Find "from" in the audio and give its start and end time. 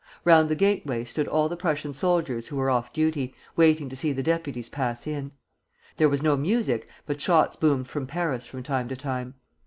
7.87-8.07, 8.47-8.63